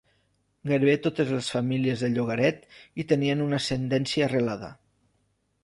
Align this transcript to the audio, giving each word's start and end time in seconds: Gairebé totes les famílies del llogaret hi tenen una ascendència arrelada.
Gairebé 0.69 0.95
totes 1.07 1.33
les 1.33 1.49
famílies 1.57 2.05
del 2.05 2.17
llogaret 2.17 2.65
hi 3.03 3.07
tenen 3.13 3.47
una 3.49 3.61
ascendència 3.65 4.27
arrelada. 4.31 4.75